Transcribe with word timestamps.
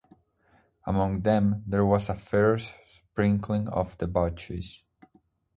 Among 0.87 1.21
them 1.21 1.63
there 1.67 1.85
was 1.85 2.09
a 2.09 2.15
fair 2.15 2.57
sprinkling 2.57 3.67
of 3.67 3.99
debauchees. 3.99 4.81